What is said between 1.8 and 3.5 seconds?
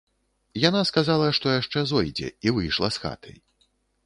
зойдзе, і выйшла з хаты.